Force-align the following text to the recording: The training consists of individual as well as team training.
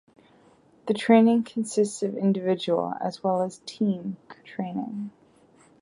The 0.87 0.95
training 0.95 1.43
consists 1.43 2.01
of 2.01 2.17
individual 2.17 2.95
as 2.99 3.23
well 3.23 3.43
as 3.43 3.61
team 3.67 4.17
training. 4.43 5.11